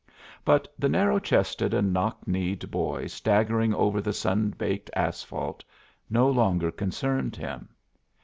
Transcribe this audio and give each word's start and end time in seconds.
But 0.43 0.67
the 0.79 0.89
narrow 0.89 1.19
chested 1.19 1.75
and 1.75 1.93
knock 1.93 2.27
kneed 2.27 2.71
boy 2.71 3.05
staggering 3.05 3.71
over 3.75 4.01
the 4.01 4.13
sun 4.13 4.49
baked 4.57 4.89
asphalt 4.95 5.63
no 6.09 6.27
longer 6.27 6.71
concerned 6.71 7.35
him. 7.35 7.69